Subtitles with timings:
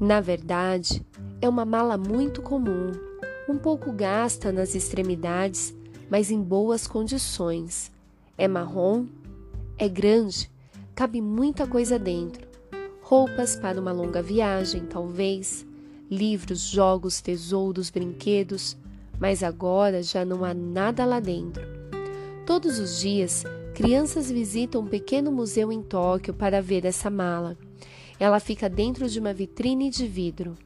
[0.00, 1.04] Na verdade,
[1.40, 2.92] é uma mala muito comum,
[3.48, 5.74] um pouco gasta nas extremidades,
[6.10, 7.92] mas em boas condições.
[8.36, 9.06] É marrom,
[9.78, 10.50] é grande,
[10.94, 12.46] cabe muita coisa dentro.
[13.02, 15.64] Roupas para uma longa viagem, talvez,
[16.10, 18.76] livros, jogos, tesouros, brinquedos,
[19.18, 21.62] mas agora já não há nada lá dentro.
[22.44, 27.56] Todos os dias, crianças visitam um pequeno museu em Tóquio para ver essa mala.
[28.18, 30.56] Ela fica dentro de uma vitrine de vidro.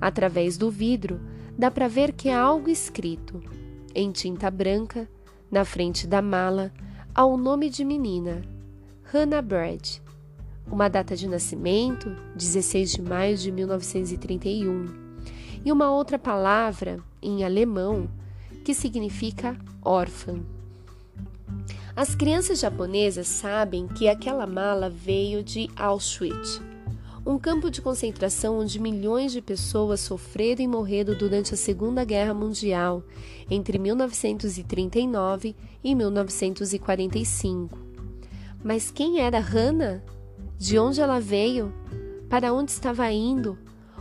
[0.00, 1.20] Através do vidro,
[1.56, 3.42] dá para ver que há algo escrito,
[3.94, 5.08] em tinta branca,
[5.50, 6.72] na frente da mala,
[7.14, 8.42] há o nome de menina,
[9.12, 9.98] Hannah Brad.
[10.70, 14.86] Uma data de nascimento, 16 de maio de 1931,
[15.64, 18.08] e uma outra palavra em alemão
[18.64, 20.40] que significa órfã.
[21.96, 26.60] As crianças japonesas sabem que aquela mala veio de Auschwitz,
[27.28, 32.32] um campo de concentração onde milhões de pessoas sofreram e morreram durante a Segunda Guerra
[32.32, 33.02] Mundial,
[33.50, 37.78] entre 1939 e 1945.
[38.64, 40.02] Mas quem era Hannah?
[40.56, 41.70] De onde ela veio?
[42.30, 43.58] Para onde estava indo?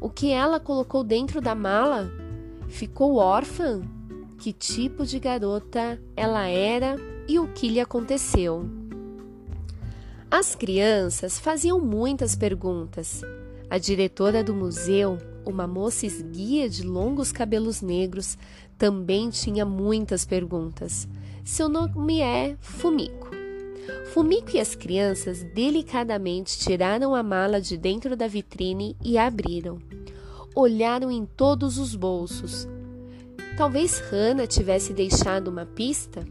[0.00, 2.10] O que ela colocou dentro da mala?
[2.68, 3.82] Ficou órfã?
[4.38, 6.96] Que tipo de garota ela era
[7.28, 8.79] e o que lhe aconteceu?
[10.32, 13.20] As crianças faziam muitas perguntas.
[13.68, 18.38] A diretora do museu, uma moça esguia de longos cabelos negros,
[18.78, 21.08] também tinha muitas perguntas.
[21.44, 23.28] Seu nome é Fumiko.
[24.12, 29.80] Fumiko e as crianças delicadamente tiraram a mala de dentro da vitrine e abriram.
[30.54, 32.68] Olharam em todos os bolsos.
[33.56, 36.24] Talvez Hannah tivesse deixado uma pista?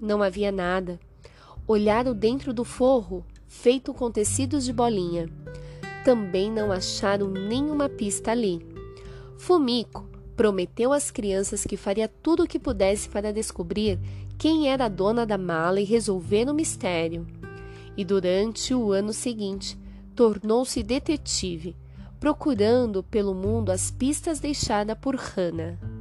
[0.00, 0.98] Não havia nada.
[1.68, 3.24] Olharam dentro do forro
[3.60, 5.28] feito com tecidos de bolinha.
[6.04, 8.60] Também não acharam nenhuma pista ali.
[9.38, 10.06] Fumico
[10.36, 13.98] prometeu às crianças que faria tudo o que pudesse para descobrir
[14.36, 17.26] quem era a dona da mala e resolver o mistério.
[17.96, 19.78] E durante o ano seguinte,
[20.14, 21.74] tornou-se detetive,
[22.20, 25.93] procurando pelo mundo as pistas deixadas por Hannah.